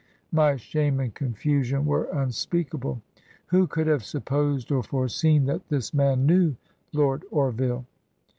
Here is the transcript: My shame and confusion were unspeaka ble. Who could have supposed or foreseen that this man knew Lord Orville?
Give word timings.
My 0.31 0.55
shame 0.57 0.99
and 0.99 1.13
confusion 1.13 1.85
were 1.85 2.05
unspeaka 2.07 2.79
ble. 2.79 3.03
Who 3.49 3.67
could 3.67 3.85
have 3.85 4.03
supposed 4.03 4.71
or 4.71 4.81
foreseen 4.81 5.45
that 5.45 5.69
this 5.69 5.93
man 5.93 6.25
knew 6.25 6.55
Lord 6.91 7.23
Orville? 7.29 7.85